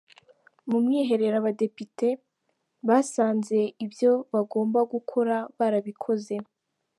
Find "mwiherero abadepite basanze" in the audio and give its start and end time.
0.83-3.57